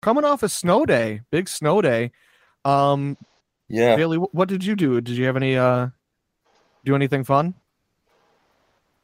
coming 0.00 0.24
off 0.24 0.42
a 0.42 0.48
snow 0.48 0.84
day, 0.86 1.20
big 1.30 1.48
snow 1.48 1.80
day. 1.82 2.12
Um, 2.64 3.16
Yeah. 3.68 3.96
Bailey, 3.96 4.16
what 4.18 4.48
did 4.48 4.64
you 4.64 4.74
do? 4.76 5.00
Did 5.00 5.16
you 5.16 5.26
have 5.26 5.36
any 5.36 5.56
uh, 5.56 5.88
do 6.84 6.94
anything 6.94 7.24
fun? 7.24 7.54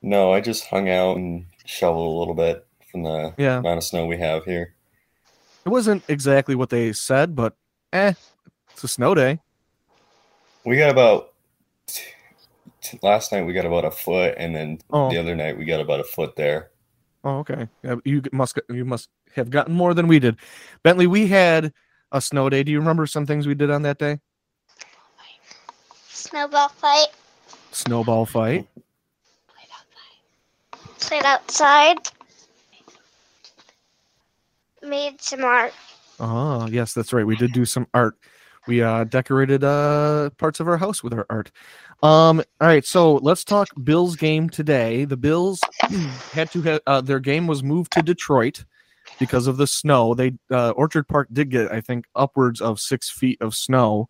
No, 0.03 0.33
I 0.33 0.41
just 0.41 0.67
hung 0.67 0.89
out 0.89 1.17
and 1.17 1.47
shoveled 1.65 2.07
a 2.15 2.19
little 2.19 2.35
bit 2.35 2.67
from 2.91 3.03
the 3.03 3.35
Yeah. 3.39 3.59
amount 3.59 3.79
of 3.79 3.85
snow 3.85 4.07
we 4.07 4.19
have 4.19 4.45
here. 4.45 4.75
It 5.65 5.69
wasn't 5.71 6.05
exactly 6.09 6.55
what 6.55 6.71
they 6.71 6.93
said, 6.93 7.35
but 7.35 7.57
eh, 7.93 8.13
it's 8.73 8.85
a 8.85 8.89
snow 8.89 9.15
day. 9.15 9.41
We 10.65 10.77
got 10.77 10.91
about 10.91 11.33
t- 11.87 12.03
t- 12.83 12.99
last 13.03 13.33
night 13.33 13.43
we 13.47 13.53
got 13.53 13.67
about 13.67 13.85
a 13.85 13.91
foot, 13.91 14.35
and 14.37 14.55
then 14.55 14.79
Oh. 14.91 15.11
the 15.11 15.19
other 15.19 15.35
night 15.35 15.57
we 15.59 15.65
got 15.65 15.81
about 15.81 16.01
a 16.01 16.05
foot 16.05 16.37
there. 16.37 16.71
Oh, 17.27 17.39
okay. 17.39 17.67
You 18.05 18.23
must 18.31 18.57
you 18.71 18.85
must 18.85 19.09
have 19.35 19.51
gotten 19.51 19.75
more 19.75 19.95
than 19.95 20.07
we 20.07 20.21
did. 20.21 20.37
Bentley, 20.85 21.09
we 21.09 21.27
had 21.27 21.73
a 22.13 22.21
snow 22.21 22.49
day. 22.49 22.63
Do 22.63 22.71
you 22.71 22.79
remember 22.79 23.05
some 23.05 23.27
things 23.27 23.49
we 23.49 23.55
did 23.57 23.69
on 23.69 23.83
that 23.83 23.99
day? 23.99 24.21
Snowball 26.09 26.69
fight. 26.69 27.09
Snowball 27.73 28.27
fight. 28.27 28.69
Played 29.49 29.71
outside. 29.75 31.01
Played 31.01 31.25
outside. 31.25 31.97
Made 34.85 35.21
some 35.21 35.43
art. 35.43 35.73
Oh, 36.21 36.69
yes, 36.69 36.95
that's 36.95 37.13
right. 37.13 37.27
We 37.27 37.35
did 37.35 37.53
do 37.53 37.65
some 37.65 37.89
art. 37.93 38.17
We 38.69 38.83
uh 38.83 39.03
decorated 39.03 39.65
uh 39.65 40.31
parts 40.39 40.61
of 40.61 40.69
our 40.69 40.77
house 40.77 41.03
with 41.03 41.13
our 41.13 41.27
art. 41.29 41.51
Um 42.03 42.43
all 42.61 42.69
right, 42.69 42.85
so 42.85 43.17
let's 43.17 43.45
talk 43.45 43.69
Bills 43.83 44.17
game 44.17 44.49
today. 44.49 45.05
The 45.05 45.17
Bills 45.17 45.61
had 46.33 46.51
to 46.53 46.63
have 46.63 46.81
uh, 46.87 47.01
their 47.01 47.21
game 47.21 47.47
was 47.47 47.63
moved 47.63 47.93
to 47.93 48.03
Detroit 48.03 48.65
because 49.19 49.47
of 49.47 49.57
the 49.57 49.67
snow. 49.67 50.15
They 50.15 50.35
uh, 50.51 50.71
Orchard 50.71 51.09
Park 51.09 51.29
did 51.33 51.51
get 51.51 51.73
I 51.73 51.81
think 51.81 52.07
upwards 52.15 52.61
of 52.61 52.81
6 52.81 53.11
feet 53.11 53.41
of 53.41 53.55
snow. 53.55 54.09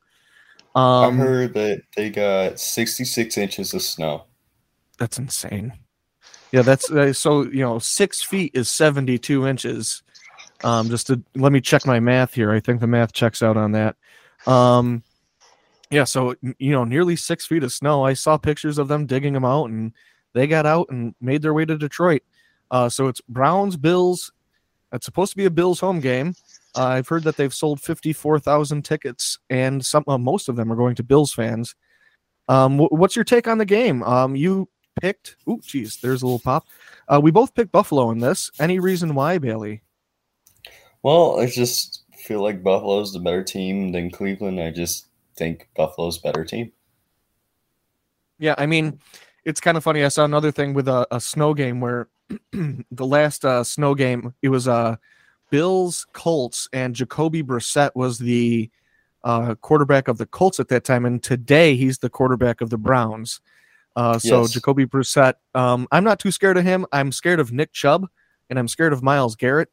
I 0.74 1.06
Um 1.06 1.18
heard 1.18 1.54
that 1.54 1.82
they 1.96 2.10
got 2.10 2.60
66 2.60 3.38
inches 3.38 3.72
of 3.72 3.82
snow. 3.82 4.24
That's 4.98 5.18
insane. 5.18 5.72
Yeah, 6.52 6.62
that's 6.62 6.90
uh, 6.90 7.12
so 7.12 7.42
you 7.42 7.60
know 7.60 7.78
six 7.78 8.22
feet 8.22 8.52
is 8.54 8.70
seventy 8.70 9.18
two 9.18 9.46
inches. 9.46 10.02
Um, 10.64 10.88
just 10.88 11.08
to 11.08 11.22
let 11.34 11.52
me 11.52 11.60
check 11.60 11.86
my 11.86 12.00
math 12.00 12.34
here. 12.34 12.50
I 12.50 12.60
think 12.60 12.80
the 12.80 12.86
math 12.86 13.12
checks 13.12 13.42
out 13.42 13.56
on 13.56 13.72
that. 13.72 13.96
Um, 14.46 15.02
yeah, 15.90 16.04
so 16.04 16.34
you 16.58 16.72
know 16.72 16.84
nearly 16.84 17.16
six 17.16 17.46
feet 17.46 17.62
of 17.62 17.72
snow. 17.72 18.04
I 18.04 18.14
saw 18.14 18.36
pictures 18.36 18.78
of 18.78 18.88
them 18.88 19.06
digging 19.06 19.32
them 19.32 19.44
out, 19.44 19.70
and 19.70 19.92
they 20.34 20.46
got 20.46 20.66
out 20.66 20.88
and 20.90 21.14
made 21.20 21.42
their 21.42 21.54
way 21.54 21.64
to 21.64 21.78
Detroit. 21.78 22.22
Uh, 22.70 22.88
so 22.88 23.08
it's 23.08 23.20
Browns 23.28 23.76
Bills. 23.76 24.32
It's 24.92 25.06
supposed 25.06 25.32
to 25.32 25.36
be 25.36 25.44
a 25.44 25.50
Bills 25.50 25.80
home 25.80 26.00
game. 26.00 26.34
Uh, 26.76 26.86
I've 26.86 27.08
heard 27.08 27.24
that 27.24 27.36
they've 27.36 27.54
sold 27.54 27.80
fifty 27.80 28.12
four 28.12 28.38
thousand 28.38 28.84
tickets, 28.84 29.38
and 29.50 29.84
some 29.84 30.04
uh, 30.06 30.18
most 30.18 30.48
of 30.48 30.56
them 30.56 30.72
are 30.72 30.76
going 30.76 30.94
to 30.96 31.02
Bills 31.02 31.32
fans. 31.32 31.74
Um, 32.48 32.78
wh- 32.78 32.92
what's 32.92 33.16
your 33.16 33.24
take 33.24 33.48
on 33.48 33.58
the 33.58 33.64
game? 33.64 34.02
Um, 34.02 34.36
you 34.36 34.68
picked. 35.00 35.36
Ooh, 35.48 35.60
geez, 35.62 35.98
there's 35.98 36.22
a 36.22 36.26
little 36.26 36.38
pop. 36.38 36.66
Uh, 37.08 37.20
we 37.22 37.30
both 37.30 37.54
picked 37.54 37.72
Buffalo 37.72 38.10
in 38.10 38.18
this. 38.18 38.50
Any 38.58 38.78
reason 38.78 39.14
why, 39.14 39.38
Bailey? 39.38 39.82
Well, 41.02 41.38
I 41.38 41.46
just 41.46 42.04
feel 42.18 42.42
like 42.42 42.62
Buffalo's 42.62 43.12
the 43.12 43.20
better 43.20 43.44
team 43.44 43.92
than 43.92 44.10
Cleveland. 44.10 44.60
I 44.60 44.70
just 44.70 45.06
think 45.36 45.68
Buffalo's 45.76 46.18
better 46.18 46.44
team. 46.44 46.72
Yeah, 48.38 48.54
I 48.58 48.66
mean, 48.66 49.00
it's 49.44 49.60
kind 49.60 49.76
of 49.76 49.84
funny. 49.84 50.04
I 50.04 50.08
saw 50.08 50.24
another 50.24 50.50
thing 50.50 50.74
with 50.74 50.88
a, 50.88 51.06
a 51.10 51.20
snow 51.20 51.54
game 51.54 51.80
where 51.80 52.08
the 52.52 53.06
last 53.06 53.44
uh, 53.44 53.64
snow 53.64 53.94
game 53.94 54.34
it 54.42 54.48
was 54.48 54.68
uh, 54.68 54.96
Bills 55.50 56.06
Colts 56.12 56.68
and 56.72 56.94
Jacoby 56.94 57.42
Brissett 57.42 57.90
was 57.94 58.18
the 58.18 58.70
uh, 59.24 59.54
quarterback 59.56 60.08
of 60.08 60.18
the 60.18 60.26
Colts 60.26 60.60
at 60.60 60.68
that 60.68 60.84
time, 60.84 61.04
and 61.04 61.22
today 61.22 61.76
he's 61.76 61.98
the 61.98 62.10
quarterback 62.10 62.60
of 62.60 62.70
the 62.70 62.78
Browns. 62.78 63.40
Uh, 63.94 64.18
so 64.18 64.42
Yes. 64.42 64.52
Jacoby 64.52 64.84
Brissett, 64.84 65.34
um, 65.54 65.88
I'm 65.90 66.04
not 66.04 66.18
too 66.18 66.30
scared 66.30 66.58
of 66.58 66.64
him. 66.64 66.84
I'm 66.92 67.10
scared 67.10 67.40
of 67.40 67.50
Nick 67.52 67.72
Chubb, 67.72 68.06
and 68.50 68.58
I'm 68.58 68.68
scared 68.68 68.92
of 68.92 69.02
Myles 69.02 69.36
Garrett. 69.36 69.68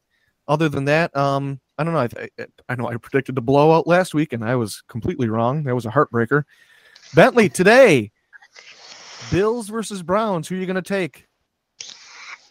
Other 0.48 0.68
than 0.68 0.86
that, 0.86 1.14
um, 1.16 1.60
I 1.78 1.84
don't 1.84 1.92
know. 1.92 2.00
I, 2.00 2.28
I, 2.38 2.46
I 2.68 2.74
know 2.76 2.88
I 2.88 2.96
predicted 2.96 3.34
the 3.34 3.42
blowout 3.42 3.86
last 3.86 4.14
week, 4.14 4.32
and 4.32 4.44
I 4.44 4.56
was 4.56 4.82
completely 4.88 5.28
wrong. 5.28 5.64
That 5.64 5.74
was 5.74 5.86
a 5.86 5.90
heartbreaker. 5.90 6.44
Bentley 7.14 7.48
today, 7.48 8.12
Bills 9.30 9.68
versus 9.68 10.02
Browns. 10.02 10.48
Who 10.48 10.56
are 10.56 10.58
you 10.58 10.66
going 10.66 10.76
to 10.76 10.82
take? 10.82 11.26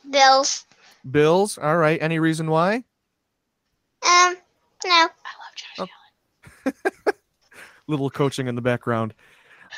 Bills. 0.10 0.66
Bills. 1.10 1.58
All 1.58 1.78
right. 1.78 2.02
Any 2.02 2.20
reason 2.20 2.50
why? 2.50 2.84
Um, 4.06 4.36
no. 4.86 4.90
I 4.90 5.02
love 5.02 5.56
Josh 5.56 5.90
Allen. 6.66 7.16
Little 7.88 8.10
coaching 8.10 8.48
in 8.48 8.56
the 8.56 8.62
background. 8.62 9.14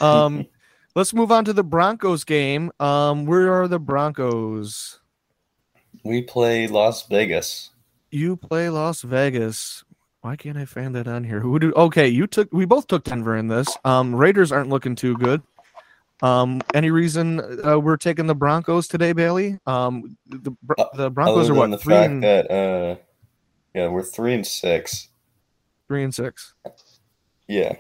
Um, 0.02 0.46
let's 0.96 1.14
move 1.14 1.32
on 1.32 1.46
to 1.46 1.54
the 1.54 1.64
Broncos 1.64 2.24
game. 2.24 2.72
Um, 2.80 3.26
where 3.26 3.54
are 3.54 3.68
the 3.68 3.80
Broncos? 3.80 5.00
We 6.04 6.22
play 6.22 6.68
Las 6.68 7.08
Vegas. 7.08 7.72
You 8.16 8.38
play 8.38 8.70
Las 8.70 9.02
Vegas. 9.02 9.84
Why 10.22 10.38
can't 10.38 10.58
I 10.58 10.64
find 10.64 10.96
that 10.96 11.06
on 11.06 11.26
here? 11.26 11.42
Who 11.42 11.60
do? 11.60 11.74
Okay, 11.74 12.08
you 12.08 12.28
took. 12.28 12.48
We 12.54 12.64
both 12.64 12.88
took 12.88 13.04
Denver 13.04 13.36
in 13.36 13.50
this. 13.50 13.68
Um, 13.84 14.16
Raiders 14.16 14.54
aren't 14.54 14.70
looking 14.70 14.96
too 14.96 15.18
good. 15.18 15.42
Um, 16.22 16.62
any 16.74 16.92
reason 16.92 17.42
uh, 17.68 17.78
we're 17.78 17.98
taking 17.98 18.26
the 18.26 18.34
Broncos 18.34 18.88
today, 18.88 19.12
Bailey? 19.12 19.60
Um, 19.66 20.18
the 20.28 20.56
the 20.94 21.12
Broncos 21.12 21.50
Other 21.50 21.56
are 21.56 21.58
what 21.60 21.72
the 21.72 21.78
three 21.78 21.94
fact 21.94 22.12
and, 22.12 22.24
that, 22.24 22.50
uh, 22.50 22.96
yeah, 23.74 23.90
we're 23.90 24.02
three 24.02 24.34
and 24.34 24.48
six. 24.48 25.10
three 25.90 26.02
and 26.06 26.16
six. 26.16 26.54
Yeah, 27.50 27.76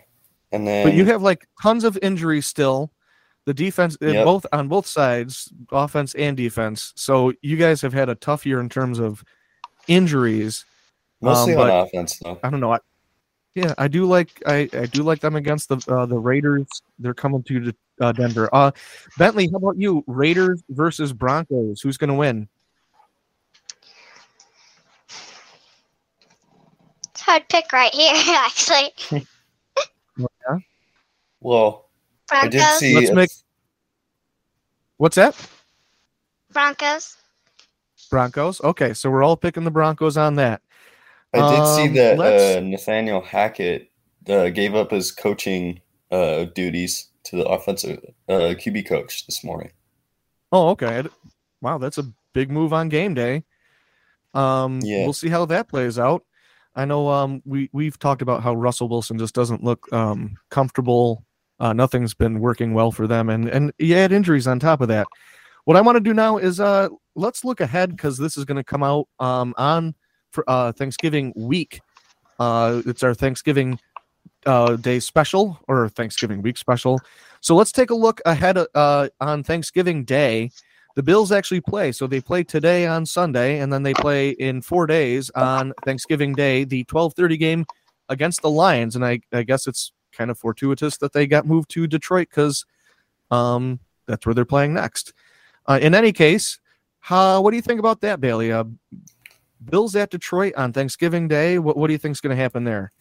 and 0.52 0.67
then 0.67 0.85
But 0.85 0.96
you 0.96 1.06
have 1.06 1.22
like 1.22 1.47
tons 1.62 1.85
of 1.85 1.97
injuries 2.02 2.46
still. 2.46 2.91
The 3.46 3.53
defense, 3.53 3.96
Yep. 4.02 4.25
both 4.25 4.46
on 4.52 4.67
both 4.67 4.85
sides, 4.85 5.50
offense 5.72 6.13
and 6.16 6.35
defense. 6.35 6.91
So 6.97 7.31
you 7.41 7.56
guys 7.56 7.79
have 7.84 7.94
had 7.94 8.09
a 8.09 8.16
tough 8.16 8.46
year 8.46 8.59
in 8.59 8.67
terms 8.67 9.00
of 9.00 9.23
injuries. 9.88 10.66
mostly 11.22 11.53
um, 11.56 11.62
on 11.62 11.69
offense 11.69 12.19
though. 12.19 12.40
I 12.44 12.50
don't 12.50 12.59
know. 12.59 12.73
I, 12.73 12.79
yeah, 13.56 13.73
I 13.78 13.88
do 13.88 14.06
like 14.06 14.41
I, 14.46 14.69
I 14.73 14.85
do 14.85 15.03
like 15.03 15.22
them 15.22 15.35
against 15.35 15.69
the 15.69 15.78
uh, 15.88 16.06
the 16.06 16.18
Raiders. 16.19 16.68
They're 17.00 17.13
coming 17.13 17.41
to 17.44 17.73
uh, 18.01 18.12
Denver. 18.12 18.50
Uh, 18.53 18.72
Bentley, 19.18 19.47
how 19.50 19.57
about 19.57 19.78
you? 19.78 20.03
Raiders 20.07 20.62
versus 20.69 21.13
Broncos. 21.13 21.79
Who's 21.81 21.97
going 21.97 22.09
to 22.09 22.13
win? 22.16 22.50
It's 27.12 27.22
hard 27.22 27.47
pick 27.47 27.72
right 27.72 27.94
here, 27.94 28.13
actually. 28.28 28.91
Well, 31.40 31.90
I 32.31 32.47
did 32.47 32.59
Broncos. 32.59 32.79
see. 32.79 32.96
Let's 32.96 33.12
make- 33.12 33.29
What's 34.97 35.16
that? 35.16 35.35
Broncos. 36.52 37.17
Broncos. 38.15 38.61
Okay, 38.63 38.93
so 38.93 39.11
we're 39.11 39.23
all 39.23 39.35
picking 39.35 39.65
the 39.65 39.71
Broncos 39.71 40.15
on 40.15 40.35
that. 40.35 40.61
I 41.33 41.39
did 41.39 41.59
Um, 41.59 41.65
see 41.65 41.87
that 41.89 42.17
uh, 42.17 42.61
Nathaniel 42.61 43.19
Hackett 43.21 43.91
uh, 44.29 44.47
gave 44.51 44.73
up 44.73 44.91
his 44.91 45.11
coaching 45.11 45.81
uh, 46.11 46.45
duties 46.45 47.09
to 47.25 47.35
the 47.35 47.45
offensive 47.45 47.99
uh, 48.29 48.55
QB 48.55 48.87
coach 48.87 49.25
this 49.25 49.43
morning. 49.43 49.71
Oh, 50.53 50.69
okay. 50.69 51.03
Wow, 51.59 51.77
that's 51.77 51.97
a 51.97 52.09
big 52.33 52.49
move 52.49 52.71
on 52.71 52.87
game 52.87 53.15
day. 53.15 53.43
Um, 54.33 54.79
Yeah. 54.81 55.03
we'll 55.03 55.11
see 55.13 55.27
how 55.27 55.43
that 55.47 55.67
plays 55.67 55.99
out. 55.99 56.23
I 56.73 56.85
know 56.85 57.09
um, 57.09 57.41
we 57.43 57.69
we've 57.73 57.99
talked 57.99 58.21
about 58.21 58.43
how 58.43 58.53
Russell 58.53 58.87
Wilson 58.87 59.17
just 59.17 59.35
doesn't 59.35 59.61
look 59.61 59.91
um, 59.91 60.37
comfortable. 60.49 61.25
Uh, 61.59 61.73
nothing's 61.73 62.13
been 62.13 62.39
working 62.39 62.73
well 62.73 62.93
for 62.93 63.07
them, 63.07 63.29
and 63.29 63.49
and 63.49 63.73
you 63.77 63.95
add 63.95 64.13
injuries 64.13 64.47
on 64.47 64.59
top 64.59 64.79
of 64.79 64.87
that. 64.87 65.07
What 65.65 65.75
I 65.75 65.81
want 65.81 65.95
to 65.95 65.99
do 65.99 66.13
now 66.13 66.37
is 66.37 66.59
uh, 66.59 66.89
let's 67.15 67.43
look 67.43 67.59
ahead 67.59 67.89
because 67.89 68.19
this 68.19 68.37
is 68.37 68.45
going 68.45 68.57
to 68.57 68.63
come 68.63 68.83
out 68.83 69.07
um, 69.19 69.55
on 69.57 69.95
for 70.31 70.43
uh, 70.47 70.71
Thanksgiving 70.71 71.33
week. 71.35 71.81
Uh, 72.39 72.83
it's 72.85 73.01
our 73.01 73.16
Thanksgiving 73.16 73.79
uh, 74.45 74.75
Day 74.75 74.99
special 74.99 75.59
or 75.67 75.90
Thanksgiving 75.90 76.43
week 76.43 76.57
special. 76.57 76.99
So 77.41 77.55
let's 77.55 77.72
take 77.72 77.90
a 77.90 77.95
look 77.95 78.22
ahead 78.28 78.59
uh, 78.75 79.09
on 79.19 79.43
Thanksgiving 79.43 80.03
Day. 80.03 80.51
The 80.95 81.01
Bills 81.01 81.31
actually 81.31 81.61
play. 81.61 81.91
So 81.91 82.05
they 82.05 82.22
play 82.22 82.43
today 82.43 82.85
on 82.85 83.03
Sunday, 83.05 83.59
and 83.59 83.73
then 83.73 83.81
they 83.81 83.93
play 83.95 84.29
in 84.29 84.61
four 84.61 84.85
days 84.85 85.31
on 85.31 85.73
Thanksgiving 85.84 86.34
Day, 86.34 86.63
the 86.63 86.84
12:30 86.85 87.40
game 87.40 87.66
against 88.07 88.43
the 88.43 88.51
Lions. 88.51 88.95
And 88.95 89.03
I, 89.03 89.19
I 89.34 89.41
guess 89.41 89.66
it's 89.66 89.91
kind 90.13 90.29
of 90.29 90.37
fortuitous 90.37 90.97
that 90.97 91.11
they 91.11 91.25
got 91.25 91.47
moved 91.47 91.72
to 91.72 91.87
Detroit 91.87 92.28
because 92.29 92.66
um, 93.31 93.79
that's 94.07 94.28
where 94.28 94.35
they're 94.35 94.45
playing 94.45 94.75
next. 94.75 95.11
Uh, 95.67 95.79
in 95.82 95.96
any 95.96 96.12
case, 96.12 96.59
how, 97.00 97.41
what 97.41 97.52
do 97.52 97.58
you 97.58 97.62
think 97.62 97.79
about 97.79 98.02
that, 98.02 98.20
Bailey? 98.20 98.52
Uh, 98.52 98.66
Bills 99.64 99.96
at 99.96 100.12
Detroit 100.12 100.53
on 100.56 100.73
Thanksgiving 100.73 101.28
Day. 101.28 101.59
What, 101.59 101.78
what 101.78 101.88
do 101.88 101.94
you 101.94 101.97
think 101.97 102.14
is 102.14 102.22
going 102.22 102.35
to 102.35 102.41
happen 102.41 102.64
there? 102.64 102.91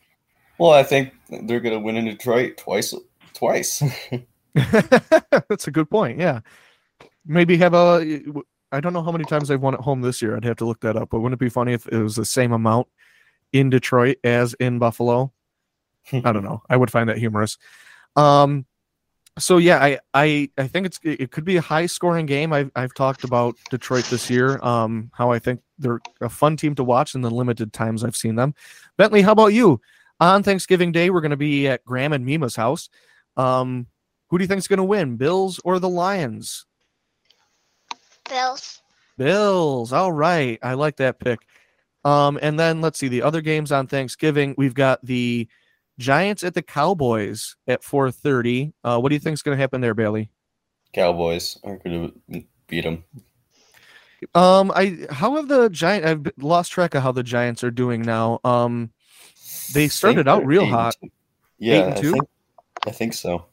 Well, 0.59 0.71
I 0.71 0.83
think 0.83 1.13
they're 1.29 1.61
going 1.61 1.75
to 1.75 1.81
win 1.81 1.97
in 1.97 2.05
Detroit 2.05 2.57
twice. 2.57 2.95
Twice. 3.33 3.83
That's 4.55 5.67
a 5.67 5.71
good 5.71 5.91
point. 5.91 6.19
Yeah. 6.19 6.41
Maybe 7.27 7.57
have 7.57 7.75
a. 7.75 8.25
I 8.71 8.81
don't 8.81 8.93
know 8.93 9.03
how 9.03 9.13
many 9.13 9.25
times 9.25 9.49
they've 9.49 9.61
won 9.61 9.75
at 9.75 9.81
home 9.81 10.01
this 10.01 10.23
year. 10.23 10.37
I'd 10.37 10.45
have 10.45 10.57
to 10.57 10.65
look 10.65 10.81
that 10.81 10.97
up. 10.97 11.11
But 11.11 11.21
wouldn't 11.21 11.41
it 11.41 11.45
be 11.45 11.49
funny 11.49 11.73
if 11.73 11.87
it 11.89 12.03
was 12.03 12.17
the 12.17 12.25
same 12.25 12.53
amount 12.53 12.89
in 13.55 13.71
Detroit 13.71 14.19
as 14.23 14.53
in 14.55 14.79
Buffalo. 14.79 15.33
I 16.13 16.33
don't 16.33 16.45
know. 16.45 16.63
I 16.69 16.77
would 16.77 16.91
find 16.91 17.09
that 17.09 17.17
humorous. 17.17 17.57
Um, 18.17 18.67
so 19.39 19.57
yeah, 19.59 19.83
I 19.83 19.99
I 20.13 20.51
I 20.57 20.67
think 20.69 20.87
it's 20.87 21.01
it 21.03 21.31
could 21.33 21.45
be 21.45 21.57
a 21.57 21.61
high 21.61 21.87
scoring 21.87 22.27
game. 22.27 22.53
I've 22.53 22.71
I've 22.77 22.95
talked 22.95 23.25
about 23.25 23.57
Detroit 23.71 24.05
this 24.05 24.31
year. 24.31 24.59
Um, 24.63 25.11
how 25.13 25.33
I 25.33 25.39
think 25.39 25.61
they're 25.79 26.01
a 26.21 26.29
fun 26.29 26.57
team 26.57 26.75
to 26.77 26.85
watch 26.85 27.15
in 27.15 27.21
the 27.21 27.31
limited 27.31 27.73
times 27.73 28.05
I've 28.05 28.17
seen 28.17 28.37
them. 28.37 28.55
Bentley, 28.97 29.23
how 29.23 29.33
about 29.33 29.49
you? 29.49 29.81
On 30.21 30.43
Thanksgiving 30.43 30.93
Day, 30.93 31.11
we're 31.11 31.21
going 31.21 31.31
to 31.31 31.37
be 31.37 31.67
at 31.67 31.85
Graham 31.85 32.13
and 32.13 32.25
Mima's 32.25 32.55
house. 32.55 32.89
Um, 33.37 33.89
who 34.29 34.39
do 34.39 34.45
you 34.45 34.49
think 34.49 34.59
is 34.59 34.69
going 34.69 34.79
to 34.79 34.85
win, 34.85 35.17
Bills 35.17 35.61
or 35.65 35.81
the 35.81 35.89
Lions? 35.89 36.67
Bills. 38.29 38.81
Bills. 39.19 39.93
All 39.93 40.13
right, 40.13 40.59
I 40.63 40.75
like 40.75 40.97
that 40.97 41.19
pick. 41.19 41.41
Um, 42.05 42.39
and 42.41 42.59
then 42.59 42.81
let's 42.81 42.99
see 42.99 43.09
the 43.09 43.23
other 43.23 43.41
games 43.41 43.73
on 43.73 43.89
Thanksgiving. 43.89 44.55
We've 44.57 44.75
got 44.75 45.05
the 45.05 45.49
Giants 45.99 46.43
at 46.43 46.55
the 46.55 46.63
Cowboys 46.63 47.57
at 47.67 47.83
4:30. 47.83 48.73
Uh, 48.83 48.99
what 48.99 49.09
do 49.09 49.15
you 49.15 49.21
think 49.21 49.35
is 49.35 49.43
going 49.43 49.57
to 49.57 49.61
happen 49.61 49.81
there, 49.81 49.95
Bailey? 49.95 50.31
Cowboys 50.93 51.59
are 51.65 51.77
going 51.77 52.13
to 52.31 52.45
beat 52.67 52.85
them. 52.85 53.05
Um, 54.35 54.73
I 54.75 55.07
how 55.11 55.37
have 55.37 55.49
the 55.49 55.69
Giant? 55.69 56.05
I've 56.05 56.33
lost 56.43 56.73
track 56.73 56.95
of 56.95 57.03
how 57.03 57.13
the 57.13 57.23
Giants 57.23 57.63
are 57.63 57.71
doing 57.71 58.03
now. 58.03 58.41
Um, 58.45 58.91
they 59.73 59.89
started 59.89 60.29
out 60.29 60.47
real 60.47 60.67
hot. 60.67 60.95
Yeah, 61.59 61.87
I 61.87 61.93
think, 61.93 62.25
I 62.87 62.91
think 62.91 63.15
so. 63.15 63.47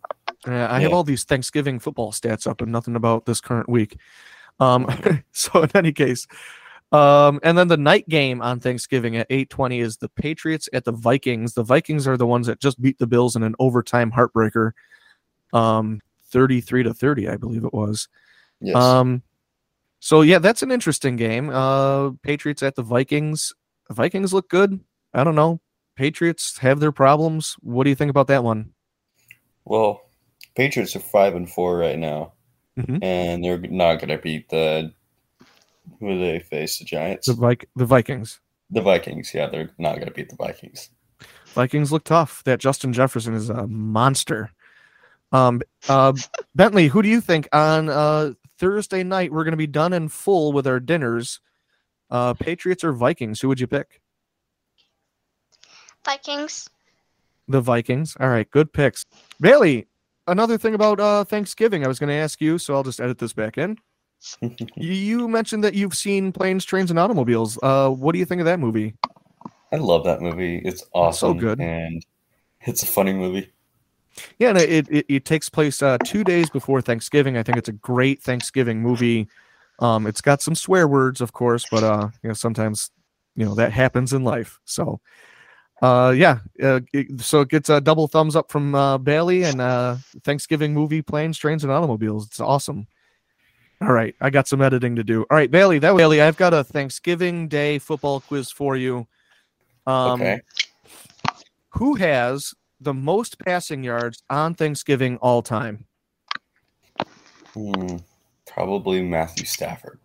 Yeah, 0.48 0.68
I 0.68 0.78
yeah. 0.78 0.84
have 0.84 0.94
all 0.94 1.04
these 1.04 1.24
Thanksgiving 1.24 1.80
football 1.80 2.12
stats 2.12 2.48
up 2.48 2.62
and 2.62 2.72
nothing 2.72 2.96
about 2.96 3.26
this 3.26 3.42
current 3.42 3.70
week. 3.70 3.98
Um, 4.60 4.88
so 5.32 5.64
in 5.64 5.70
any 5.76 5.92
case, 5.92 6.28
um, 6.92 7.40
and 7.44 7.58
then 7.58 7.70
the 7.70 7.78
night 7.78 8.08
game 8.10 8.42
on 8.42 8.60
Thanksgiving 8.60 9.16
at 9.16 9.30
8:20 9.30 9.80
is 9.82 9.98
the 9.98 10.10
Patriots 10.10 10.68
at 10.74 10.84
the 10.84 10.92
Vikings. 10.92 11.54
The 11.54 11.64
Vikings 11.64 12.08
are 12.08 12.18
the 12.18 12.28
ones 12.28 12.48
that 12.48 12.60
just 12.60 12.82
beat 12.82 13.00
the 13.00 13.08
Bills 13.08 13.36
in 13.36 13.44
an 13.44 13.56
overtime 13.60 14.12
heartbreaker. 14.12 14.72
Um, 15.54 16.02
33 16.32 16.84
to 16.84 16.94
30, 16.94 17.30
I 17.30 17.38
believe 17.38 17.64
it 17.64 17.74
was. 17.74 18.08
Yes. 18.62 18.76
Um, 18.76 19.22
so 20.00 20.22
yeah, 20.22 20.40
that's 20.40 20.64
an 20.64 20.72
interesting 20.72 21.16
game. 21.16 21.50
Uh, 21.50 22.12
Patriots 22.24 22.64
at 22.64 22.76
the 22.76 22.84
Vikings. 22.84 23.54
The 23.88 23.94
Vikings 23.94 24.34
look 24.34 24.50
good. 24.50 24.80
I 25.14 25.24
don't 25.24 25.36
know. 25.36 25.62
Patriots 25.96 26.58
have 26.60 26.80
their 26.80 26.92
problems. 26.92 27.56
What 27.60 27.84
do 27.84 27.90
you 27.90 27.96
think 27.96 28.10
about 28.10 28.28
that 28.28 28.44
one? 28.44 28.72
Well, 29.66 30.02
Patriots 30.56 30.96
are 30.96 31.02
five 31.02 31.36
and 31.36 31.50
four 31.50 31.78
right 31.78 32.00
now, 32.00 32.34
mm-hmm. 32.78 33.04
and 33.04 33.44
they're 33.44 33.60
not 33.60 33.96
going 33.96 34.10
to 34.10 34.18
beat 34.18 34.50
the 34.50 34.94
who 36.00 36.10
do 36.10 36.20
they 36.20 36.40
face? 36.40 36.80
The 36.80 36.86
Giants. 36.86 37.28
The 37.28 37.34
Vic- 37.34 37.70
the 37.76 37.86
Vikings. 37.86 38.40
The 38.70 38.82
Vikings. 38.82 39.34
Yeah, 39.34 39.48
they're 39.48 39.72
not 39.78 39.96
going 39.96 40.08
to 40.08 40.14
beat 40.14 40.30
the 40.30 40.36
Vikings. 40.36 40.90
Vikings 41.48 41.92
look 41.92 42.04
tough. 42.04 42.44
That 42.46 42.60
Justin 42.60 42.94
Jefferson 42.94 43.34
is 43.34 43.50
a 43.50 43.68
monster. 43.68 44.52
Um, 45.32 45.62
uh, 45.90 46.14
Bentley, 46.56 46.88
who 46.88 47.02
do 47.02 47.10
you 47.10 47.22
think 47.22 47.48
on 47.52 47.90
uh, 47.90 48.34
Thursday 48.58 49.04
night 49.04 49.32
we're 49.32 49.44
going 49.44 49.52
to 49.52 49.58
be 49.58 49.68
done 49.68 49.94
and 49.94 50.12
full 50.12 50.52
with 50.52 50.68
our 50.68 50.80
dinners? 50.80 51.40
Uh, 52.10 52.34
Patriots 52.34 52.84
or 52.84 52.92
Vikings? 52.92 53.40
Who 53.40 53.48
would 53.48 53.60
you 53.60 53.68
pick? 53.68 54.02
Vikings. 56.06 56.70
The 57.48 57.62
Vikings. 57.62 58.16
All 58.20 58.30
right, 58.30 58.50
good 58.50 58.74
picks. 58.74 59.06
Bailey, 59.40 59.88
another 60.28 60.58
thing 60.58 60.74
about 60.74 61.00
uh, 61.00 61.24
Thanksgiving, 61.24 61.84
I 61.84 61.88
was 61.88 62.00
going 62.00 62.10
to 62.10 62.16
ask 62.16 62.42
you, 62.42 62.58
so 62.58 62.74
I'll 62.74 62.84
just 62.84 63.00
edit 63.00 63.18
this 63.18 63.34
back 63.34 63.58
in. 63.58 63.78
you 64.76 65.28
mentioned 65.28 65.64
that 65.64 65.74
you've 65.74 65.96
seen 65.96 66.32
Planes, 66.32 66.66
Trains, 66.66 66.90
and 66.90 67.00
Automobiles. 67.00 67.58
Uh, 67.62 67.90
what 67.90 68.14
do 68.14 68.20
you 68.20 68.26
think 68.26 68.40
of 68.40 68.46
that 68.46 68.60
movie? 68.60 68.96
I 69.72 69.78
love 69.78 70.04
that 70.04 70.22
movie. 70.22 70.62
It's 70.64 70.84
awesome. 70.94 71.30
So 71.30 71.40
good. 71.40 71.60
And 71.60 72.06
it's 72.62 72.84
a 72.84 72.88
funny 72.88 73.14
movie. 73.14 73.52
Yeah, 74.40 74.50
and 74.50 74.58
it, 74.58 74.88
it, 74.90 75.06
it 75.08 75.26
takes 75.26 75.50
place 75.50 75.82
uh, 75.82 75.98
two 76.04 76.24
days 76.24 76.50
before 76.50 76.82
Thanksgiving. 76.82 77.38
I 77.38 77.44
think 77.44 77.58
it's 77.58 77.70
a 77.70 77.74
great 77.74 78.22
Thanksgiving 78.22 78.82
movie. 78.82 79.28
Um, 79.80 80.06
it's 80.06 80.22
got 80.22 80.42
some 80.42 80.56
swear 80.56 80.88
words, 80.88 81.22
of 81.22 81.34
course, 81.34 81.66
but 81.72 81.84
uh, 81.84 82.10
you 82.22 82.28
know 82.28 82.34
sometimes 82.34 82.92
you 83.36 83.46
know 83.46 83.56
that 83.56 83.72
happens 83.72 84.14
in 84.14 84.24
life. 84.24 84.60
So, 84.66 85.00
uh, 85.82 86.14
yeah, 86.16 86.40
uh, 86.62 86.82
it, 86.94 87.22
so 87.22 87.42
it 87.42 87.50
gets 87.50 87.70
a 87.70 87.82
double 87.82 88.08
thumbs 88.08 88.36
up 88.36 88.52
from 88.52 88.76
uh, 88.76 88.98
Bailey 88.98 89.44
and 89.44 89.62
uh, 89.62 89.96
Thanksgiving 90.24 90.74
movie, 90.74 91.02
Planes, 91.02 91.38
Trains, 91.38 91.64
and 91.64 91.72
Automobiles. 91.72 92.28
It's 92.28 92.40
awesome. 92.40 92.88
All 93.82 93.94
right, 93.94 94.16
I 94.22 94.30
got 94.30 94.48
some 94.48 94.62
editing 94.62 94.96
to 94.96 95.04
do. 95.04 95.26
All 95.32 95.38
right, 95.38 95.50
Bailey, 95.50 95.80
that 95.80 95.96
Bailey, 95.96 96.22
I've 96.22 96.38
got 96.38 96.54
a 96.54 96.64
Thanksgiving 96.64 97.48
Day 97.48 97.80
football 97.80 98.20
quiz 98.20 98.52
for 98.52 98.78
you. 98.78 99.08
Um, 99.88 100.22
okay. 100.22 100.42
Who 101.70 101.96
has 101.96 102.54
the 102.80 102.94
most 102.94 103.40
passing 103.40 103.84
yards 103.84 104.22
on 104.30 104.54
Thanksgiving 104.54 105.18
all 105.18 105.42
time? 105.42 105.86
Hmm, 107.56 107.98
probably 108.46 109.02
Matthew 109.02 109.46
Stafford. 109.46 110.00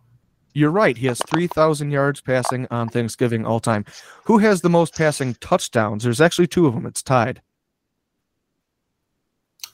You're 0.53 0.71
right. 0.71 0.97
He 0.97 1.05
has 1.05 1.21
3,000 1.27 1.91
yards 1.91 2.19
passing 2.19 2.65
on 2.71 2.89
Thanksgiving 2.89 3.45
all 3.45 3.59
time. 3.59 3.85
Who 4.23 4.39
has 4.39 4.61
the 4.61 4.69
most 4.71 4.95
passing 4.95 5.35
touchdowns? 5.35 6.03
There's 6.03 6.19
actually 6.19 6.47
two 6.47 6.65
of 6.65 6.73
them. 6.73 6.87
It's 6.87 7.03
tied. 7.03 7.43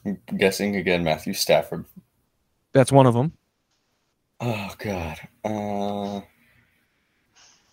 I'm 0.04 0.18
guessing 0.36 0.76
again, 0.76 1.02
Matthew 1.02 1.32
Stafford. 1.32 1.86
That's 2.74 2.92
one 2.92 3.06
of 3.06 3.14
them. 3.14 3.32
Oh 4.40 4.70
God. 4.78 5.18
Uh, 5.44 6.20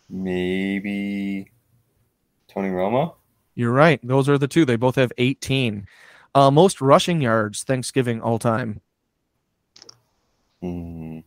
maybe 0.10 1.52
Tony 2.48 2.70
Romo. 2.70 3.16
You're 3.56 3.72
right. 3.72 4.00
Those 4.04 4.30
are 4.30 4.38
the 4.38 4.48
two. 4.48 4.66
They 4.66 4.76
both 4.76 4.96
have 4.96 5.12
18. 5.18 5.88
Uh, 6.34 6.52
most 6.52 6.80
rushing 6.80 7.22
yards 7.22 7.64
Thanksgiving 7.64 8.22
all 8.22 8.40
time. 8.40 8.82
Hmm. 10.62 11.20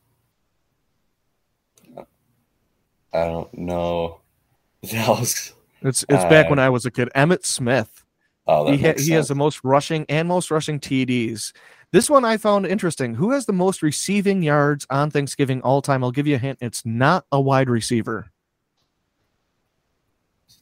I 3.12 3.26
don't 3.26 3.52
know. 3.54 4.20
Was. 4.82 5.54
It's 5.82 6.02
it's 6.08 6.24
uh, 6.24 6.28
back 6.28 6.48
when 6.48 6.58
I 6.58 6.70
was 6.70 6.86
a 6.86 6.90
kid. 6.90 7.10
Emmitt 7.14 7.44
Smith. 7.44 8.04
Oh, 8.46 8.70
he 8.70 8.78
ha- 8.78 8.94
he 8.98 9.12
has 9.12 9.28
the 9.28 9.34
most 9.34 9.62
rushing 9.62 10.06
and 10.08 10.26
most 10.26 10.50
rushing 10.50 10.80
TDs. 10.80 11.52
This 11.94 12.10
one 12.10 12.24
I 12.24 12.38
found 12.38 12.66
interesting. 12.66 13.14
Who 13.14 13.30
has 13.30 13.46
the 13.46 13.52
most 13.52 13.80
receiving 13.80 14.42
yards 14.42 14.84
on 14.90 15.12
Thanksgiving 15.12 15.62
all 15.62 15.80
time? 15.80 16.02
I'll 16.02 16.10
give 16.10 16.26
you 16.26 16.34
a 16.34 16.38
hint. 16.38 16.58
It's 16.60 16.84
not 16.84 17.24
a 17.30 17.40
wide 17.40 17.70
receiver. 17.70 18.32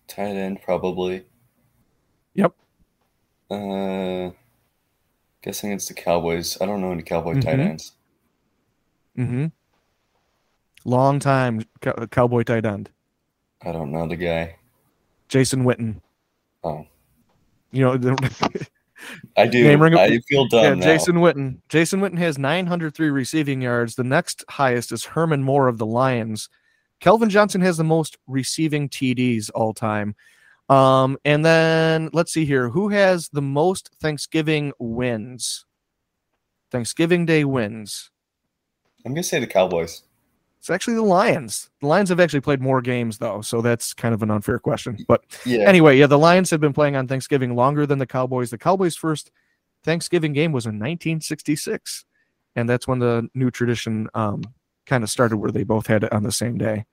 Tight 0.06 0.37
end, 0.37 0.61
probably. 0.61 1.25
Yep. 2.34 2.52
Uh, 3.50 4.33
guessing 5.40 5.73
it's 5.73 5.88
the 5.88 5.95
Cowboys. 5.95 6.59
I 6.61 6.66
don't 6.66 6.83
know 6.83 6.92
any 6.92 7.02
Cowboy 7.02 7.30
mm-hmm. 7.30 7.40
tight 7.40 7.61
ends. 7.61 7.92
Mm-hmm. 9.16 9.47
Long 10.85 11.18
time 11.18 11.64
cow- 11.80 12.09
Cowboy 12.11 12.42
tight 12.42 12.66
end. 12.66 12.90
I 13.62 13.73
don't 13.73 13.90
know 13.90 14.07
the 14.07 14.16
guy. 14.16 14.57
Jason 15.28 15.64
Witten. 15.64 16.02
Oh. 16.62 16.87
You 17.71 17.85
know, 17.99 18.16
I 19.37 19.47
do. 19.47 19.64
Name 19.64 19.82
ring- 19.82 19.97
I 19.97 20.18
feel 20.21 20.47
dumb 20.47 20.64
yeah, 20.64 20.75
now. 20.75 20.85
Jason 20.85 21.16
Witten. 21.16 21.59
Jason 21.68 22.00
Witten 22.00 22.18
has 22.18 22.38
903 22.38 23.11
receiving 23.11 23.62
yards. 23.62 23.94
The 23.94 24.04
next 24.04 24.44
highest 24.49 24.92
is 24.92 25.04
Herman 25.04 25.42
Moore 25.42 25.68
of 25.68 25.78
the 25.78 25.87
Lions. 25.87 26.49
Calvin 27.00 27.30
Johnson 27.30 27.61
has 27.62 27.76
the 27.76 27.85
most 27.85 28.16
receiving 28.26 28.88
TDs 28.88 29.50
all 29.54 29.75
time. 29.75 30.14
Um, 30.68 31.18
and 31.25 31.44
then 31.44 32.09
let's 32.12 32.32
see 32.32 32.44
here. 32.44 32.68
Who 32.71 32.88
has 32.90 33.28
the 33.28 33.42
most 33.42 33.90
Thanksgiving 34.00 34.73
wins? 34.78 35.66
Thanksgiving 36.71 37.26
Day 37.26 37.44
wins. 37.44 38.11
I'm 39.04 39.12
gonna 39.12 39.23
say 39.23 39.40
the 39.40 39.47
Cowboys. 39.47 40.02
It's 40.62 40.71
actually 40.71 40.95
the 40.95 41.02
Lions. 41.02 41.71
The 41.81 41.88
Lions 41.88 42.09
have 42.11 42.21
actually 42.21 42.40
played 42.40 42.61
more 42.61 42.81
games 42.81 43.19
though, 43.19 43.40
so 43.40 43.62
that's 43.62 43.92
kind 43.92 44.14
of 44.14 44.23
an 44.23 44.31
unfair 44.31 44.61
question. 44.61 44.97
But 45.09 45.25
Yeah. 45.45 45.69
anyway, 45.69 45.99
yeah, 45.99 46.07
the 46.07 46.21
Lions 46.21 46.50
have 46.50 46.61
been 46.61 46.73
playing 46.73 46.95
on 46.95 47.09
Thanksgiving 47.09 47.57
longer 47.57 47.85
than 47.85 47.99
the 47.99 48.07
Cowboys. 48.07 48.50
The 48.50 48.59
Cowboys' 48.59 48.95
first 48.95 49.33
Thanksgiving 49.83 50.33
game 50.33 50.52
was 50.52 50.64
in 50.64 50.78
1966, 50.78 52.04
and 52.54 52.69
that's 52.69 52.87
when 52.87 53.00
the 53.00 53.28
new 53.35 53.50
tradition 53.50 54.09
um, 54.14 54.45
kind 54.87 55.02
of 55.02 55.11
started, 55.11 55.38
where 55.38 55.50
they 55.50 55.64
both 55.64 55.88
had 55.88 56.04
it 56.04 56.12
on 56.12 56.23
the 56.23 56.31
same 56.31 56.59
day. 56.59 56.85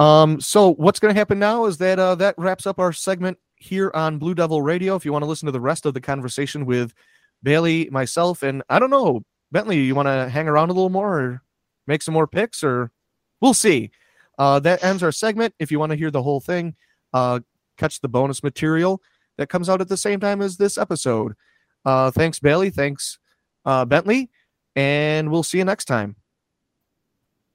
Um, 0.00 0.40
so 0.40 0.74
what's 0.74 0.98
going 0.98 1.14
to 1.14 1.18
happen 1.20 1.38
now 1.38 1.66
is 1.66 1.78
that 1.78 2.00
uh, 2.00 2.16
that 2.16 2.34
wraps 2.36 2.66
up 2.66 2.80
our 2.80 2.92
segment 2.92 3.38
here 3.54 3.92
on 3.94 4.18
Blue 4.18 4.34
Devil 4.34 4.60
Radio. 4.60 4.96
If 4.96 5.04
you 5.04 5.12
want 5.12 5.22
to 5.22 5.28
listen 5.28 5.46
to 5.46 5.52
the 5.52 5.60
rest 5.60 5.86
of 5.86 5.94
the 5.94 6.00
conversation 6.00 6.66
with 6.66 6.92
Bailey, 7.44 7.88
myself, 7.92 8.42
and 8.42 8.64
I 8.68 8.80
don't 8.80 8.90
know, 8.90 9.22
Bentley, 9.52 9.82
you 9.82 9.94
want 9.94 10.08
to 10.08 10.28
hang 10.28 10.48
around 10.48 10.70
a 10.70 10.72
little 10.72 10.90
more 10.90 11.20
or 11.20 11.42
make 11.86 12.02
some 12.02 12.14
more 12.14 12.26
picks, 12.26 12.62
or 12.62 12.90
we'll 13.40 13.54
see. 13.54 13.90
Uh, 14.38 14.60
that 14.60 14.84
ends 14.84 15.02
our 15.02 15.12
segment. 15.12 15.54
If 15.58 15.70
you 15.70 15.78
want 15.78 15.90
to 15.90 15.96
hear 15.96 16.10
the 16.10 16.22
whole 16.22 16.40
thing, 16.40 16.74
uh, 17.12 17.40
catch 17.78 18.00
the 18.00 18.08
bonus 18.08 18.42
material 18.42 19.00
that 19.38 19.48
comes 19.48 19.68
out 19.68 19.80
at 19.80 19.88
the 19.88 19.96
same 19.96 20.20
time 20.20 20.42
as 20.42 20.56
this 20.56 20.78
episode. 20.78 21.34
Uh, 21.84 22.10
thanks, 22.10 22.38
Bailey. 22.38 22.70
Thanks, 22.70 23.18
uh, 23.64 23.84
Bentley. 23.84 24.30
And 24.74 25.30
we'll 25.30 25.42
see 25.42 25.58
you 25.58 25.64
next 25.64 25.86
time. 25.86 26.16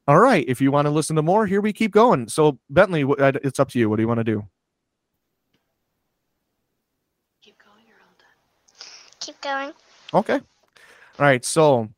All 0.08 0.20
right. 0.20 0.44
If 0.48 0.60
you 0.60 0.72
want 0.72 0.88
to 0.88 0.90
listen 0.90 1.16
to 1.18 1.22
more, 1.22 1.46
here 1.46 1.62
we 1.62 1.72
keep 1.72 1.92
going. 1.92 2.28
So, 2.28 2.60
Bentley, 2.70 3.04
uh, 3.04 3.34
it's 3.44 3.60
up 3.60 3.70
to 3.70 3.80
you. 3.80 3.90
What 3.90 3.98
do 3.98 4.02
you 4.02 4.08
want 4.08 4.20
to 4.20 4.24
do? 4.24 4.44
keep 7.42 7.58
going 7.64 7.86
or 7.88 7.98
all 8.02 8.16
done? 8.18 8.88
Keep 9.20 9.42
going. 9.42 9.72
Okay. 10.14 10.46
All 11.20 11.26
right. 11.26 11.46
So, 11.46 11.90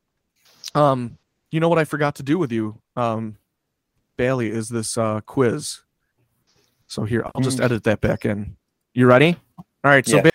um, 0.76 1.18
you 1.54 1.60
know 1.60 1.70
what 1.70 1.78
I 1.78 1.84
forgot 1.84 2.16
to 2.16 2.24
do 2.24 2.40
with 2.40 2.52
you, 2.52 2.82
um, 2.96 3.38
Bailey, 4.18 4.50
is 4.50 4.70
this 4.70 4.98
uh, 4.98 5.22
quiz. 5.22 5.82
So 6.88 7.04
here, 7.04 7.24
I'll 7.34 7.42
just 7.42 7.60
Mm. 7.60 7.66
edit 7.66 7.84
that 7.84 8.02
back 8.02 8.26
in. 8.26 8.58
You 8.94 9.06
ready? 9.06 9.38
All 9.58 9.66
right. 9.84 10.06
So, 10.06 10.18
Yeah. 10.18 10.24
Ba- 10.24 10.32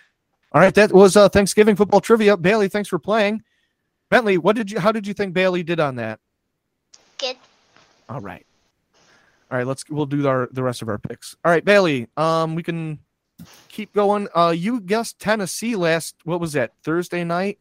all 0.53 0.61
right, 0.63 0.75
that 0.75 0.93
was 0.93 1.17
uh, 1.17 1.29
Thanksgiving 1.29 1.77
football 1.77 2.01
trivia. 2.01 2.37
Bailey, 2.37 2.69
thanks 2.69 2.89
for 2.89 2.99
playing. 2.99 3.43
Bentley, 4.11 4.39
what 4.39 4.57
did 4.57 4.71
you? 4.71 4.79
How 4.81 4.93
did 4.93 5.07
you 5.07 5.13
think 5.13 5.35
Bailey 5.35 5.63
did 5.63 5.79
on 5.81 5.97
that? 5.97 6.21
Good. 7.19 7.37
All 8.09 8.21
right. 8.21 8.47
All 9.51 9.59
right, 9.59 9.67
let's 9.67 9.85
we'll 9.91 10.07
do 10.07 10.27
our 10.27 10.49
the 10.53 10.63
rest 10.63 10.83
of 10.83 10.89
our 10.89 10.99
picks. 10.99 11.37
All 11.45 11.51
right, 11.53 11.65
Bailey, 11.65 12.09
um 12.17 12.55
we 12.55 12.63
can 12.63 12.99
keep 13.69 13.93
going. 13.93 14.29
Uh 14.35 14.55
you 14.57 14.81
guessed 14.81 15.19
Tennessee 15.19 15.77
last 15.77 16.15
what 16.25 16.41
was 16.41 16.53
that? 16.55 16.73
Thursday 16.83 17.25
night. 17.25 17.59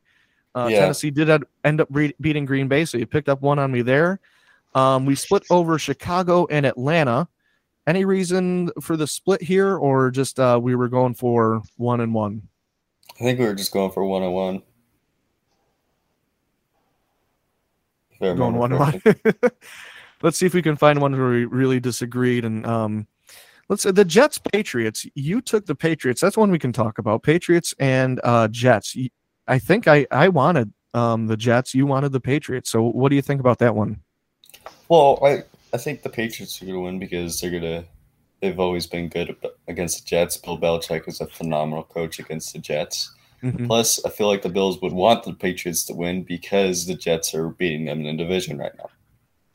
Uh 0.57 0.67
Yeah. 0.69 0.79
Tennessee 0.81 1.11
did 1.11 1.29
end- 1.63 1.81
up 1.81 1.87
re- 1.91 2.15
beating 2.19 2.45
Green 2.45 2.67
Bay, 2.67 2.85
so 2.85 2.97
you 2.97 3.05
picked 3.05 3.29
up 3.29 3.41
one 3.41 3.59
on 3.59 3.71
me 3.71 3.81
there. 3.81 4.19
Um 4.75 5.05
we 5.05 5.15
split 5.15 5.43
over 5.49 5.77
Chicago 5.77 6.47
and 6.49 6.65
Atlanta. 6.65 7.27
Any 7.85 8.05
reason 8.05 8.69
for 8.81 8.97
the 8.97 9.07
split 9.07 9.41
here 9.41 9.77
or 9.77 10.11
just 10.11 10.39
uh 10.39 10.59
we 10.61 10.75
were 10.75 10.89
going 10.89 11.13
for 11.13 11.61
one 11.77 12.01
and 12.01 12.13
one? 12.13 12.41
I 13.19 13.23
think 13.23 13.39
we 13.39 13.45
were 13.45 13.55
just 13.55 13.71
going 13.71 13.91
for 13.91 14.05
one 14.05 14.23
on 14.23 14.31
one. 14.31 14.61
Going 18.19 18.55
one 18.55 18.71
and 18.73 18.79
one. 18.79 19.01
let's 20.21 20.37
see 20.37 20.45
if 20.45 20.53
we 20.53 20.61
can 20.61 20.75
find 20.75 20.99
one 21.01 21.17
where 21.17 21.29
we 21.29 21.45
really 21.45 21.79
disagreed. 21.79 22.45
And 22.45 22.65
um, 22.65 23.07
let's 23.69 23.83
say 23.83 23.91
the 23.91 24.05
Jets 24.05 24.39
Patriots. 24.39 25.05
You 25.15 25.41
took 25.41 25.65
the 25.65 25.75
Patriots. 25.75 26.21
That's 26.21 26.37
one 26.37 26.51
we 26.51 26.59
can 26.59 26.73
talk 26.73 26.97
about. 26.97 27.23
Patriots 27.23 27.73
and 27.79 28.19
uh, 28.23 28.47
Jets. 28.47 28.95
I 29.47 29.59
think 29.59 29.87
I 29.87 30.05
I 30.11 30.29
wanted 30.29 30.73
um, 30.93 31.27
the 31.27 31.37
Jets. 31.37 31.73
You 31.73 31.85
wanted 31.85 32.11
the 32.11 32.19
Patriots. 32.19 32.69
So 32.71 32.83
what 32.83 33.09
do 33.09 33.15
you 33.15 33.21
think 33.21 33.39
about 33.39 33.59
that 33.59 33.75
one? 33.75 34.01
Well, 34.89 35.19
I 35.23 35.43
I 35.73 35.77
think 35.77 36.01
the 36.01 36.09
Patriots 36.09 36.61
are 36.61 36.65
going 36.65 36.77
to 36.77 36.81
win 36.81 36.99
because 36.99 37.39
they're 37.39 37.51
going 37.51 37.63
to. 37.63 37.85
They've 38.41 38.59
always 38.59 38.85
been 38.85 39.09
good 39.09 39.35
against 39.67 40.03
the 40.03 40.05
Jets. 40.07 40.37
Bill 40.37 40.59
Belichick 40.59 41.07
is 41.07 41.21
a 41.21 41.27
phenomenal 41.27 41.83
coach 41.83 42.19
against 42.19 42.53
the 42.53 42.59
Jets. 42.59 43.11
Mhm. 43.41 43.65
Plus, 43.65 44.03
I 44.05 44.09
feel 44.09 44.27
like 44.27 44.43
the 44.43 44.49
Bills 44.49 44.79
would 44.81 44.93
want 44.93 45.23
the 45.23 45.33
Patriots 45.33 45.83
to 45.85 45.93
win 45.93 46.23
because 46.23 46.85
the 46.85 46.93
Jets 46.95 47.33
are 47.33 47.49
beating 47.49 47.85
them 47.85 48.05
in 48.05 48.17
the 48.17 48.23
division 48.23 48.59
right 48.59 48.71
now. 48.77 48.89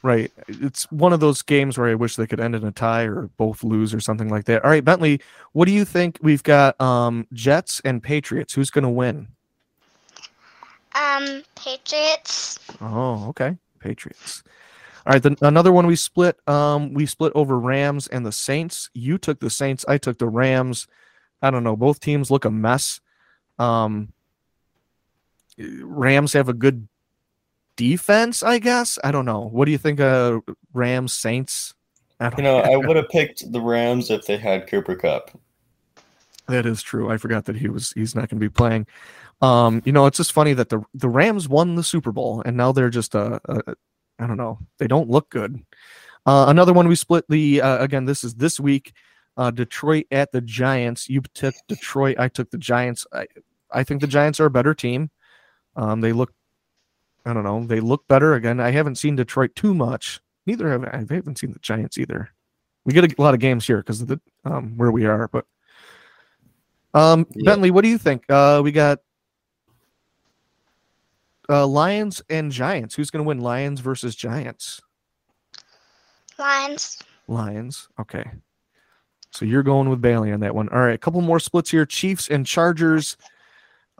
Right. 0.03 0.33
It's 0.49 0.91
one 0.91 1.13
of 1.13 1.21
those 1.21 1.43
games 1.43 1.79
where 1.79 1.89
I 1.89 1.95
wish 1.95 2.17
they 2.17 2.27
could 2.27 2.41
end 2.41 2.57
in 2.57 2.65
a 2.65 2.73
tie 2.73 3.05
or 3.05 3.31
both 3.37 3.63
lose 3.63 3.95
or 3.95 4.01
something 4.01 4.29
like 4.29 4.47
that. 4.47 4.65
All 4.65 4.71
right, 4.71 4.85
Bentley, 4.85 5.21
what 5.53 5.67
do 5.67 5.73
you 5.73 5.85
think? 5.85 6.19
We've 6.21 6.43
got 6.43 6.81
um, 6.81 7.29
Jets 7.33 7.81
and 7.85 8.03
Patriots. 8.03 8.55
Who's 8.55 8.71
going 8.71 8.83
to 8.83 8.91
win? 8.91 9.29
Um, 10.95 11.43
Patriots. 11.55 12.59
Oh, 12.81 13.29
okay. 13.29 13.57
Patriots. 13.79 14.43
All 15.05 15.13
right, 15.13 15.23
then 15.23 15.37
another 15.43 15.73
one 15.73 15.87
we 15.87 15.97
split. 15.97 16.39
Um, 16.49 16.95
we 16.95 17.07
split 17.07 17.33
over 17.35 17.59
Rams 17.59 18.07
and 18.07 18.25
the 18.25 18.33
Saints. 18.33 18.89
You 18.95 19.19
took 19.19 19.41
the 19.41 19.51
Saints. 19.51 19.85
I 19.89 19.99
took 19.99 20.19
the 20.19 20.29
Rams. 20.29 20.87
I 21.41 21.51
don't 21.51 21.65
know. 21.65 21.77
Both 21.77 21.99
teams 21.99 22.31
look 22.31 22.45
a 22.45 22.51
mess. 22.51 23.01
Um, 23.59 24.13
Rams 25.59 26.33
have 26.35 26.49
a 26.49 26.55
good 26.55 26.87
defense, 27.77 28.43
I 28.45 28.59
guess. 28.59 28.99
I 29.03 29.11
don't 29.11 29.25
know. 29.25 29.41
What 29.41 29.65
do 29.65 29.73
you 29.73 29.79
think? 29.79 29.99
Uh, 29.99 30.41
Rams 30.73 31.13
Saints. 31.13 31.75
I 32.21 32.31
You 32.37 32.45
know, 32.45 32.59
I 32.59 32.77
would 32.87 32.97
have 32.97 33.09
picked 33.09 33.51
the 33.51 33.61
Rams 33.61 34.09
if 34.11 34.27
they 34.27 34.37
had 34.37 34.69
Cooper 34.69 34.95
Kupp. 34.95 35.31
That 36.49 36.67
is 36.67 36.83
true. 36.83 37.11
I 37.11 37.17
forgot 37.17 37.47
that 37.47 37.57
he 37.57 37.69
was 37.69 37.93
he's 37.93 38.15
not 38.15 38.29
going 38.29 38.41
to 38.41 38.45
be 38.45 38.49
playing. 38.49 38.87
Um, 39.43 39.83
you 39.85 39.93
know, 39.93 40.07
it's 40.07 40.17
just 40.17 40.33
funny 40.33 40.55
that 40.55 40.69
the 40.69 40.83
the 40.95 41.09
Rams 41.09 41.49
won 41.49 41.75
the 41.75 41.83
Super 41.83 42.13
Bowl 42.13 42.43
and 42.47 42.57
now 42.57 42.73
they're 42.73 42.91
just 42.91 43.15
a, 43.15 43.41
a 43.45 43.75
I 44.19 44.27
don't 44.27 44.37
know. 44.37 44.59
They 44.79 44.87
don't 44.87 45.11
look 45.11 45.29
good. 45.31 45.61
Uh, 46.25 46.47
another 46.49 46.73
one 46.73 46.87
we 46.87 46.95
split 46.95 47.25
the 47.29 47.61
uh, 47.61 47.83
again. 47.83 48.05
This 48.05 48.23
is 48.25 48.35
this 48.35 48.61
week. 48.61 48.93
Uh, 49.37 49.51
Detroit 49.51 50.07
at 50.13 50.31
the 50.31 50.41
Giants. 50.41 51.09
You 51.09 51.23
took 51.35 51.55
Detroit. 51.67 52.19
I 52.19 52.29
took 52.29 52.51
the 52.51 52.59
Giants. 52.59 53.07
I 53.13 53.27
I 53.73 53.83
think 53.83 54.01
the 54.01 54.07
Giants 54.07 54.39
are 54.39 54.47
a 54.47 54.51
better 54.51 54.75
team. 54.75 55.11
Um, 55.75 56.01
they 56.01 56.13
look. 56.13 56.33
I 57.27 57.33
don't 57.33 57.45
know. 57.45 57.65
They 57.67 57.81
look 57.81 58.07
better 58.09 58.35
again. 58.35 58.61
I 58.61 58.71
haven't 58.71 58.97
seen 58.97 59.17
Detroit 59.17 59.55
too 59.57 59.75
much. 59.75 60.21
Neither 60.47 60.71
have 60.71 60.85
I. 60.85 60.99
I 60.99 61.15
haven't 61.15 61.39
seen 61.39 61.53
the 61.53 61.59
Giants 61.59 61.99
either. 61.99 62.31
We 62.85 62.93
get 62.93 63.19
a 63.19 63.23
lot 63.23 63.35
of 63.35 63.41
games 63.41 63.67
here 63.67 63.79
because 63.79 64.01
of 64.01 64.09
the 64.09 64.21
um, 64.45 64.77
where 64.77 64.93
we 64.93 65.07
are, 65.07 65.29
but 65.29 65.47
um, 66.95 67.27
Yeah. 67.35 67.53
Bentley, 67.53 67.71
what 67.71 67.83
do 67.83 67.89
you 67.89 67.99
think? 67.99 68.25
Uh, 68.29 68.61
we 68.63 68.71
got 68.73 68.99
uh, 71.53 71.67
Lions 71.67 72.23
and 72.31 72.51
Giants. 72.51 72.95
Who's 72.95 73.11
going 73.11 73.23
to 73.23 73.29
win? 73.29 73.41
Lions 73.41 73.81
versus 73.81 74.17
Giants. 74.17 74.81
Lions. 76.39 76.99
Lions. 77.29 77.89
Okay. 78.01 78.25
So 79.31 79.45
you're 79.45 79.63
going 79.63 79.89
with 79.89 80.01
Bailey 80.01 80.33
on 80.33 80.41
that 80.41 80.55
one. 80.55 80.69
All 80.71 80.81
right. 80.81 80.95
A 80.95 80.99
couple 80.99 81.21
more 81.21 81.39
splits 81.41 81.71
here. 81.71 81.87
Chiefs 81.87 82.29
and 82.29 82.47
Chargers. 82.47 83.17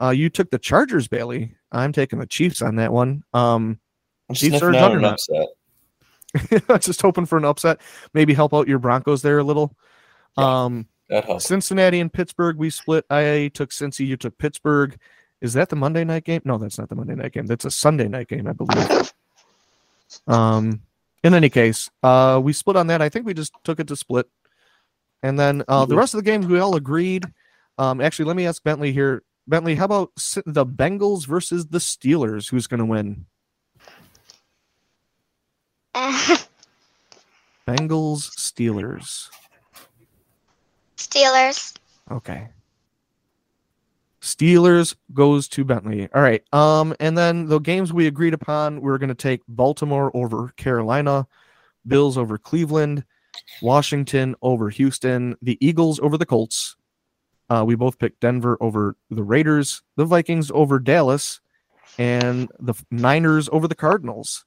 Uh, 0.01 0.09
you 0.09 0.29
took 0.29 0.49
the 0.51 0.59
Chargers, 0.59 1.07
Bailey. 1.07 1.55
I'm 1.71 1.93
taking 1.93 2.19
the 2.19 2.25
Chiefs 2.25 2.61
on 2.61 2.75
that 2.77 2.91
one. 2.91 3.23
Um, 3.33 3.79
I'm 4.29 4.35
Chiefs 4.35 4.61
are 4.61 4.71
a 4.71 4.75
out 4.77 4.91
an 4.91 5.01
juggernaut. 5.01 5.13
upset. 5.13 6.81
just 6.81 7.01
hoping 7.01 7.25
for 7.25 7.37
an 7.37 7.45
upset. 7.45 7.79
Maybe 8.13 8.33
help 8.33 8.53
out 8.53 8.67
your 8.67 8.79
Broncos 8.79 9.21
there 9.21 9.39
a 9.39 9.43
little. 9.43 9.75
Yeah. 10.37 10.63
Um, 10.63 10.87
That 11.09 11.25
helps. 11.25 11.45
Cincinnati 11.45 11.99
and 11.99 12.11
Pittsburgh, 12.11 12.57
we 12.57 12.69
split. 12.69 13.05
I 13.09 13.51
took 13.53 13.69
Cincy, 13.69 14.05
you 14.07 14.17
took 14.17 14.37
Pittsburgh. 14.37 14.97
Is 15.43 15.53
that 15.53 15.67
the 15.67 15.75
Monday 15.75 16.05
night 16.05 16.23
game? 16.23 16.41
No, 16.45 16.57
that's 16.57 16.79
not 16.79 16.87
the 16.87 16.95
Monday 16.95 17.15
night 17.15 17.33
game. 17.33 17.45
That's 17.45 17.65
a 17.65 17.71
Sunday 17.71 18.07
night 18.07 18.29
game, 18.29 18.47
I 18.47 18.53
believe. 18.53 19.13
Um, 20.25 20.81
in 21.21 21.33
any 21.33 21.49
case, 21.49 21.91
uh, 22.01 22.39
we 22.41 22.53
split 22.53 22.77
on 22.77 22.87
that. 22.87 23.01
I 23.01 23.09
think 23.09 23.25
we 23.25 23.33
just 23.33 23.51
took 23.65 23.81
it 23.81 23.87
to 23.89 23.97
split. 23.97 24.29
And 25.21 25.37
then 25.37 25.61
uh, 25.67 25.85
the 25.85 25.97
rest 25.97 26.13
of 26.13 26.19
the 26.19 26.23
games 26.23 26.47
we 26.47 26.59
all 26.59 26.77
agreed. 26.77 27.25
Um, 27.77 27.99
actually, 27.99 28.25
let 28.25 28.37
me 28.37 28.47
ask 28.47 28.63
Bentley 28.63 28.93
here. 28.93 29.23
Bentley, 29.45 29.75
how 29.75 29.83
about 29.83 30.11
the 30.45 30.65
Bengals 30.65 31.27
versus 31.27 31.67
the 31.67 31.79
Steelers? 31.79 32.49
Who's 32.49 32.67
going 32.67 32.79
to 32.79 32.85
win? 32.85 33.25
Bengals, 37.67 38.31
Steelers. 38.37 39.27
Steelers. 40.95 41.75
Okay. 42.09 42.47
Steelers 44.23 44.95
goes 45.13 45.49
to 45.49 45.65
Bentley. 45.65 46.07
All 46.15 46.21
right. 46.21 46.41
Um, 46.53 46.95
and 47.01 47.17
then 47.17 47.47
the 47.47 47.59
games 47.59 47.91
we 47.91 48.07
agreed 48.07 48.33
upon, 48.33 48.79
we 48.79 48.89
are 48.89 48.97
going 48.97 49.09
to 49.09 49.15
take 49.15 49.41
Baltimore 49.49 50.15
over 50.15 50.53
Carolina, 50.55 51.27
Bills 51.85 52.17
over 52.17 52.37
Cleveland, 52.37 53.03
Washington 53.61 54.33
over 54.41 54.69
Houston, 54.69 55.35
the 55.41 55.57
Eagles 55.59 55.99
over 55.99 56.17
the 56.17 56.25
Colts. 56.25 56.77
Uh, 57.49 57.65
we 57.67 57.75
both 57.75 57.99
picked 57.99 58.21
Denver 58.21 58.57
over 58.61 58.95
the 59.09 59.23
Raiders, 59.23 59.83
the 59.97 60.05
Vikings 60.05 60.49
over 60.51 60.79
Dallas, 60.79 61.41
and 61.97 62.49
the 62.59 62.75
Niners 62.91 63.49
over 63.51 63.67
the 63.67 63.75
Cardinals. 63.75 64.45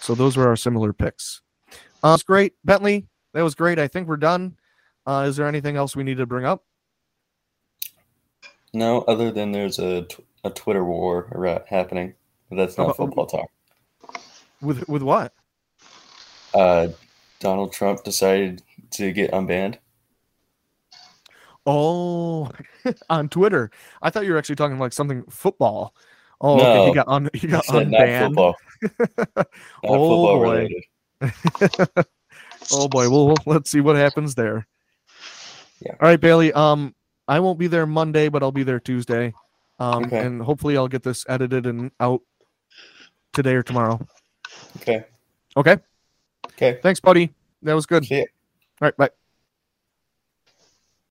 So 0.00 0.16
those 0.16 0.36
were 0.36 0.48
our 0.48 0.56
similar 0.56 0.92
picks. 0.92 1.42
Uh, 2.02 2.14
it's 2.14 2.24
great, 2.24 2.54
Bentley. 2.64 3.06
That 3.34 3.42
was 3.42 3.54
great. 3.54 3.78
I 3.78 3.86
think 3.86 4.08
we're 4.08 4.16
done. 4.16 4.56
Uh, 5.06 5.26
is 5.28 5.36
there 5.36 5.46
anything 5.46 5.76
else 5.76 5.94
we 5.94 6.02
need 6.02 6.16
to 6.16 6.26
bring 6.26 6.44
up? 6.44 6.64
No, 8.76 9.00
other 9.02 9.30
than 9.30 9.52
there's 9.52 9.78
a, 9.78 10.02
tw- 10.02 10.20
a 10.44 10.50
Twitter 10.50 10.84
war 10.84 11.64
happening. 11.66 12.12
That's 12.50 12.76
not 12.76 12.84
About- 12.84 12.96
football 12.98 13.26
talk. 13.26 13.50
With 14.60 14.86
with 14.88 15.02
what? 15.02 15.32
Uh, 16.54 16.88
Donald 17.40 17.72
Trump 17.72 18.04
decided 18.04 18.62
to 18.92 19.12
get 19.12 19.32
unbanned. 19.32 19.76
Oh, 21.64 22.50
on 23.10 23.28
Twitter. 23.28 23.70
I 24.02 24.10
thought 24.10 24.24
you 24.26 24.32
were 24.32 24.38
actually 24.38 24.56
talking 24.56 24.78
like 24.78 24.92
something 24.92 25.24
football. 25.30 25.94
Oh, 26.40 26.60
okay. 26.60 26.88
He 26.88 26.94
got 26.94 27.08
un, 27.08 27.30
he 27.32 27.46
got 27.48 27.64
said 27.64 27.90
not 27.90 28.00
unbanned. 28.00 28.26
football. 28.28 28.54
Not 29.36 29.48
Oh, 29.84 30.68
football 31.20 31.94
boy. 31.94 32.02
oh 32.72 32.88
boy. 32.88 33.08
Well, 33.08 33.34
let's 33.46 33.70
see 33.70 33.80
what 33.80 33.96
happens 33.96 34.34
there. 34.34 34.66
Yeah. 35.80 35.92
All 35.92 36.08
right, 36.08 36.20
Bailey. 36.20 36.52
Um, 36.52 36.94
I 37.28 37.40
won't 37.40 37.58
be 37.58 37.66
there 37.66 37.86
Monday, 37.86 38.28
but 38.28 38.42
I'll 38.42 38.52
be 38.52 38.62
there 38.62 38.80
Tuesday. 38.80 39.34
Um, 39.78 40.04
Okay. 40.04 40.20
and 40.20 40.40
hopefully 40.42 40.76
I'll 40.76 40.88
get 40.88 41.02
this 41.02 41.24
edited 41.28 41.66
and 41.66 41.90
out 42.00 42.22
today 43.32 43.54
or 43.54 43.62
tomorrow. 43.62 44.00
Okay. 44.76 45.04
Okay. 45.56 45.76
Okay. 46.46 46.78
Thanks, 46.82 47.00
buddy. 47.00 47.34
That 47.62 47.74
was 47.74 47.86
good. 47.86 48.10
All 48.10 48.24
right. 48.80 48.96
Bye. 48.96 49.10